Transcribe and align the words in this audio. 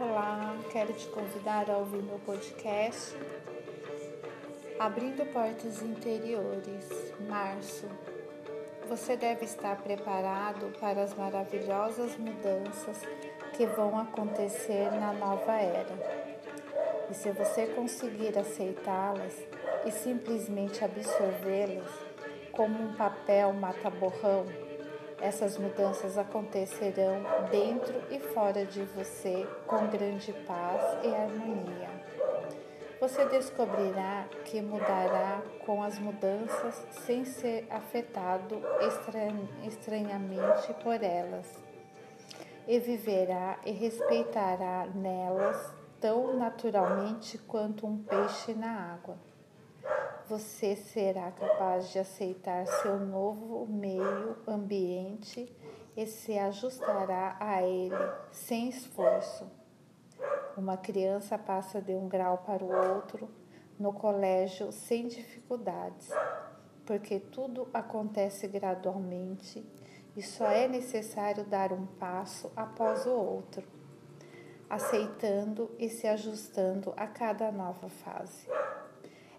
Olá, 0.00 0.56
quero 0.70 0.92
te 0.92 1.08
convidar 1.08 1.68
a 1.68 1.76
ouvir 1.76 2.00
meu 2.04 2.20
podcast 2.20 3.16
Abrindo 4.78 5.26
Portas 5.32 5.82
Interiores, 5.82 7.12
março. 7.28 7.84
Você 8.88 9.16
deve 9.16 9.44
estar 9.44 9.76
preparado 9.78 10.72
para 10.78 11.02
as 11.02 11.14
maravilhosas 11.14 12.16
mudanças 12.16 13.00
que 13.56 13.66
vão 13.66 13.98
acontecer 13.98 14.88
na 14.92 15.12
nova 15.12 15.54
era. 15.54 15.96
E 17.10 17.14
se 17.14 17.32
você 17.32 17.66
conseguir 17.66 18.38
aceitá-las 18.38 19.34
e 19.84 19.90
simplesmente 19.90 20.84
absorvê-las 20.84 21.90
como 22.52 22.80
um 22.80 22.94
papel 22.94 23.52
mata-borrão, 23.52 24.46
essas 25.20 25.58
mudanças 25.58 26.16
acontecerão 26.16 27.22
dentro 27.50 27.94
e 28.10 28.20
fora 28.20 28.64
de 28.64 28.82
você 28.82 29.46
com 29.66 29.86
grande 29.88 30.32
paz 30.46 31.04
e 31.04 31.14
harmonia. 31.14 31.88
Você 33.00 33.24
descobrirá 33.26 34.26
que 34.44 34.60
mudará 34.60 35.42
com 35.64 35.82
as 35.82 35.98
mudanças 35.98 36.86
sem 36.90 37.24
ser 37.24 37.66
afetado 37.70 38.60
estranhamente 39.66 40.74
por 40.82 41.02
elas, 41.02 41.46
e 42.66 42.78
viverá 42.78 43.58
e 43.64 43.70
respeitará 43.70 44.86
nelas 44.94 45.72
tão 46.00 46.36
naturalmente 46.36 47.38
quanto 47.38 47.86
um 47.86 47.98
peixe 47.98 48.52
na 48.52 48.92
água 48.92 49.16
você 50.28 50.76
será 50.76 51.30
capaz 51.32 51.90
de 51.90 51.98
aceitar 51.98 52.66
seu 52.66 53.00
novo 53.00 53.66
meio 53.66 54.36
ambiente 54.46 55.50
e 55.96 56.06
se 56.06 56.38
ajustará 56.38 57.38
a 57.40 57.62
ele 57.62 57.96
sem 58.30 58.68
esforço. 58.68 59.50
Uma 60.54 60.76
criança 60.76 61.38
passa 61.38 61.80
de 61.80 61.94
um 61.94 62.08
grau 62.08 62.38
para 62.38 62.62
o 62.62 62.70
outro 62.70 63.30
no 63.78 63.90
colégio 63.92 64.70
sem 64.70 65.08
dificuldades, 65.08 66.10
porque 66.84 67.18
tudo 67.18 67.66
acontece 67.72 68.46
gradualmente 68.48 69.64
e 70.14 70.22
só 70.22 70.46
é 70.50 70.68
necessário 70.68 71.44
dar 71.44 71.72
um 71.72 71.86
passo 71.86 72.52
após 72.54 73.06
o 73.06 73.12
outro, 73.12 73.66
aceitando 74.68 75.70
e 75.78 75.88
se 75.88 76.06
ajustando 76.06 76.92
a 76.98 77.06
cada 77.06 77.50
nova 77.50 77.88
fase 77.88 78.46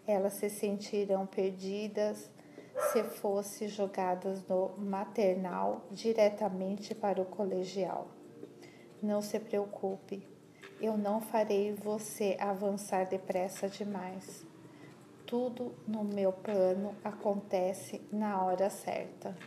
elas 0.09 0.33
se 0.33 0.49
sentirão 0.49 1.27
perdidas 1.27 2.31
se 2.91 3.03
fossem 3.03 3.67
jogadas 3.67 4.41
no 4.47 4.69
maternal 4.77 5.85
diretamente 5.91 6.95
para 6.95 7.21
o 7.21 7.25
colegial. 7.25 8.07
Não 9.03 9.21
se 9.21 9.39
preocupe, 9.39 10.27
eu 10.81 10.97
não 10.97 11.21
farei 11.21 11.73
você 11.73 12.35
avançar 12.39 13.05
depressa 13.05 13.69
demais. 13.69 14.45
Tudo 15.27 15.75
no 15.87 16.03
meu 16.03 16.33
plano 16.33 16.95
acontece 17.03 18.01
na 18.11 18.43
hora 18.43 18.69
certa. 18.69 19.37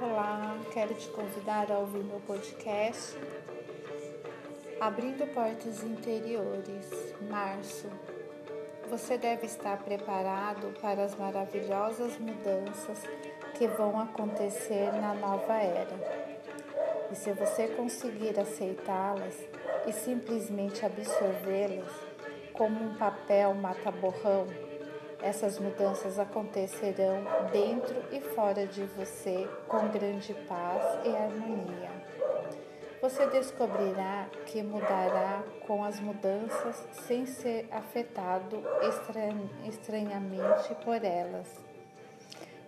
Olá, 0.00 0.56
quero 0.72 0.94
te 0.94 1.08
convidar 1.08 1.72
a 1.72 1.78
ouvir 1.78 2.04
meu 2.04 2.20
podcast 2.20 3.16
Abrindo 4.80 5.26
portas 5.34 5.84
interiores, 5.84 7.14
março. 7.28 7.86
Você 8.88 9.18
deve 9.18 9.44
estar 9.44 9.76
preparado 9.76 10.72
para 10.80 11.04
as 11.04 11.14
maravilhosas 11.16 12.16
mudanças 12.16 13.02
que 13.58 13.68
vão 13.68 14.00
acontecer 14.00 14.90
na 14.92 15.12
nova 15.12 15.52
era. 15.52 15.94
E 17.12 17.14
se 17.14 17.30
você 17.32 17.68
conseguir 17.68 18.40
aceitá-las 18.40 19.34
e 19.86 19.92
simplesmente 19.92 20.86
absorvê-las 20.86 21.92
como 22.54 22.82
um 22.82 22.94
papel 22.94 23.52
mata-borrão, 23.52 24.46
essas 25.20 25.58
mudanças 25.58 26.18
acontecerão 26.18 27.22
dentro 27.52 28.02
e 28.10 28.22
fora 28.34 28.66
de 28.66 28.84
você 28.96 29.46
com 29.68 29.88
grande 29.88 30.32
paz 30.48 31.04
e 31.04 31.14
harmonia. 31.14 31.99
Você 33.00 33.26
descobrirá 33.28 34.28
que 34.44 34.62
mudará 34.62 35.42
com 35.66 35.82
as 35.82 35.98
mudanças 35.98 36.86
sem 37.06 37.24
ser 37.24 37.66
afetado 37.72 38.62
estranhamente 39.66 40.74
por 40.84 41.02
elas, 41.02 41.48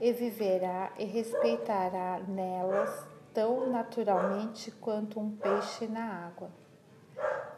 e 0.01 0.11
viverá 0.11 0.91
e 0.99 1.05
respeitará 1.05 2.19
nelas 2.27 3.07
tão 3.35 3.69
naturalmente 3.69 4.71
quanto 4.71 5.21
um 5.21 5.37
peixe 5.37 5.87
na 5.87 6.27
água. 6.27 6.51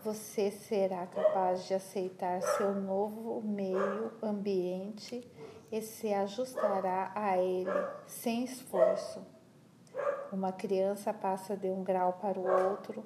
Você 0.03 0.51
será 0.51 1.07
capaz 1.07 1.69
de 1.69 1.75
aceitar 1.75 2.43
seu 2.43 2.75
novo 2.75 3.41
meio 3.41 4.11
ambiente 4.21 5.31
e 5.71 5.81
se 5.81 6.13
ajustará 6.13 7.13
a 7.15 7.39
ele 7.39 7.71
sem 8.05 8.43
esforço 8.43 9.34
uma 10.35 10.53
criança 10.53 11.15
passa 11.15 11.57
de 11.57 11.69
um 11.69 11.85
grau 11.85 12.15
para 12.15 12.39
o 12.39 12.71
outro 12.71 13.05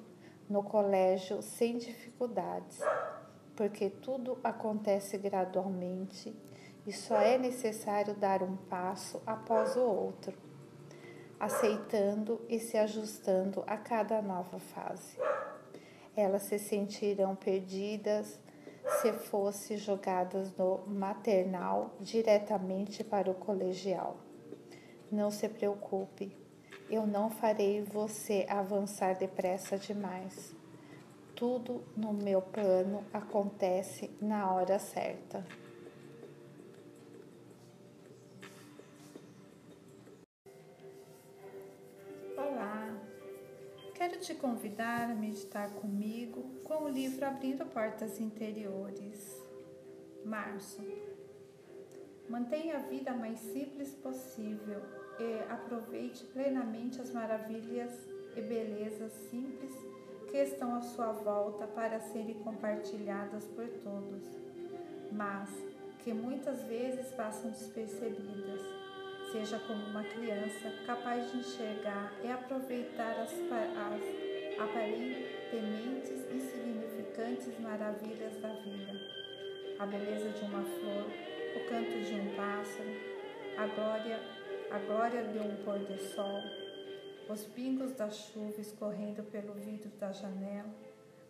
no 0.49 0.63
colégio 0.63 1.41
sem 1.43 1.77
dificuldades, 1.77 2.79
porque 3.55 3.89
tudo 3.89 4.39
acontece 4.43 5.17
gradualmente 5.17 6.35
e 6.87 6.91
só 6.91 7.17
é 7.17 7.37
necessário 7.37 8.15
dar 8.15 8.41
um 8.41 8.55
passo 8.55 9.21
após 9.27 9.75
o 9.75 9.81
outro, 9.81 10.35
aceitando 11.39 12.41
e 12.49 12.59
se 12.59 12.77
ajustando 12.77 13.63
a 13.67 13.77
cada 13.77 14.21
nova 14.23 14.57
fase. 14.57 15.17
Elas 16.15 16.43
se 16.43 16.57
sentirão 16.57 17.35
perdidas 17.35 18.39
se 19.01 19.13
fossem 19.13 19.77
jogadas 19.77 20.51
no 20.57 20.79
maternal 20.87 21.93
diretamente 21.99 23.03
para 23.03 23.29
o 23.29 23.35
colegial. 23.35 24.17
Não 25.11 25.29
se 25.29 25.47
preocupe, 25.47 26.35
eu 26.89 27.05
não 27.05 27.29
farei 27.29 27.81
você 27.83 28.45
avançar 28.49 29.15
depressa 29.15 29.77
demais. 29.77 30.55
Tudo 31.35 31.83
no 31.95 32.11
meu 32.11 32.41
plano 32.41 33.05
acontece 33.13 34.09
na 34.19 34.51
hora 34.51 34.79
certa. 34.79 35.45
Olá, 42.35 42.99
quero 43.93 44.19
te 44.19 44.33
convidar 44.33 45.11
a 45.11 45.15
meditar 45.15 45.69
comigo 45.75 46.43
com 46.63 46.85
o 46.85 46.89
livro 46.89 47.25
Abrindo 47.25 47.65
Portas 47.67 48.19
Interiores. 48.19 49.39
Março. 50.25 51.08
Mantenha 52.29 52.77
a 52.77 52.81
vida 52.81 53.11
mais 53.11 53.39
simples 53.39 53.89
possível 53.95 54.79
e 55.19 55.51
aproveite 55.51 56.23
plenamente 56.25 57.01
as 57.01 57.11
maravilhas 57.11 57.91
e 58.35 58.41
belezas 58.41 59.11
simples 59.31 59.73
que 60.29 60.37
estão 60.37 60.75
à 60.75 60.81
sua 60.81 61.11
volta 61.11 61.65
para 61.65 61.99
serem 61.99 62.35
compartilhadas 62.35 63.45
por 63.45 63.67
todos, 63.83 64.23
mas 65.11 65.49
que 66.03 66.13
muitas 66.13 66.61
vezes 66.65 67.11
passam 67.13 67.49
despercebidas. 67.49 68.61
Seja 69.31 69.59
como 69.59 69.83
uma 69.87 70.03
criança 70.03 70.71
capaz 70.85 71.31
de 71.31 71.39
enxergar 71.39 72.13
e 72.23 72.31
aproveitar 72.31 73.11
as, 73.21 73.31
as 73.31 74.59
aparentemente 74.61 76.13
insignificantes 76.31 77.59
maravilhas 77.59 78.39
da 78.39 78.49
vida, 78.49 78.99
a 79.79 79.85
beleza 79.85 80.29
de 80.29 80.45
uma 80.45 80.63
flor, 80.63 81.05
o 81.55 81.69
canto 81.69 81.99
de 82.01 82.13
um 82.15 82.35
pássaro, 82.35 82.89
a 83.57 83.67
glória 83.67 84.39
a 84.71 84.77
glória 84.77 85.23
de 85.23 85.39
um 85.39 85.55
pôr 85.63 85.79
do 85.79 85.97
sol, 85.97 86.41
os 87.27 87.43
pingos 87.45 87.91
da 87.93 88.09
chuva 88.09 88.61
escorrendo 88.61 89.23
pelo 89.23 89.53
vidro 89.53 89.89
da 89.99 90.11
janela, 90.11 90.69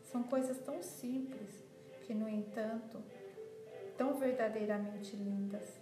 são 0.04 0.24
coisas 0.24 0.60
tão 0.60 0.84
simples 0.84 1.64
que, 2.02 2.14
no 2.14 2.28
entanto, 2.28 3.02
tão 3.98 4.16
verdadeiramente 4.16 5.16
lindas. 5.16 5.80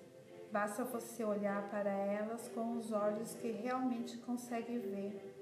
Basta 0.52 0.84
você 0.84 1.24
olhar 1.24 1.68
para 1.70 1.90
elas 1.90 2.48
com 2.50 2.78
os 2.78 2.92
olhos 2.92 3.34
que 3.34 3.50
realmente 3.52 4.18
consegue 4.20 4.78
ver 4.78 5.37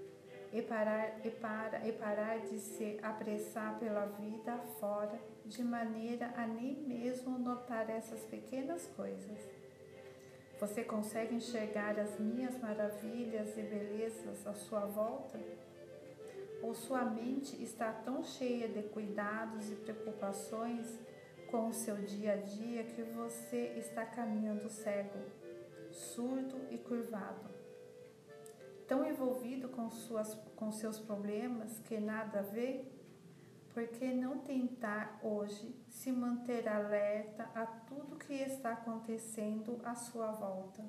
e 0.56 0.62
parar, 0.62 1.20
e, 1.22 1.30
para, 1.30 1.86
e 1.86 1.92
parar 1.92 2.40
de 2.40 2.58
se 2.60 2.98
apressar 3.04 3.78
pela 3.78 4.06
vida 4.06 4.54
afora, 4.54 5.20
de 5.44 5.62
maneira 5.62 6.34
a 6.38 6.48
nem 6.48 6.76
mesmo 6.76 7.38
notar 7.38 7.90
essas 7.90 8.22
pequenas 8.22 8.88
coisas. 8.96 9.38
Você 10.58 10.82
consegue 10.86 11.36
enxergar 11.36 12.00
as 12.00 12.18
minhas 12.18 12.58
maravilhas 12.58 13.58
e 13.58 13.64
belezas 13.64 14.48
à 14.48 14.54
sua 14.54 14.86
volta? 14.86 15.38
Ou 16.64 16.74
sua 16.74 17.04
mente 17.04 17.62
está 17.62 17.92
tão 17.92 18.24
cheia 18.24 18.70
de 18.70 18.82
cuidados 18.84 19.70
e 19.70 19.76
preocupações 19.76 20.88
com 21.52 21.68
o 21.68 21.74
seu 21.74 21.98
dia 21.98 22.32
a 22.32 22.38
dia 22.38 22.86
que 22.86 23.04
você 23.04 23.74
está 23.76 24.06
caminhando 24.06 24.70
cego, 24.70 25.20
surdo 25.92 26.62
e 26.72 26.78
curvado? 26.78 27.65
Tão 28.88 29.06
envolvido 29.06 29.70
com, 29.70 29.90
suas, 29.90 30.36
com 30.56 30.72
seus 30.72 31.00
problemas 31.00 31.80
que 31.80 32.00
nada 32.00 32.42
vê? 32.44 32.86
Por 33.74 33.88
que 33.88 34.14
não 34.14 34.40
tentar 34.40 35.20
hoje 35.22 35.76
se 35.90 36.12
manter 36.12 36.68
alerta 36.68 37.50
a 37.54 37.66
tudo 37.66 38.16
que 38.16 38.34
está 38.34 38.72
acontecendo 38.74 39.82
à 39.84 39.96
sua 39.96 40.32
volta? 40.32 40.86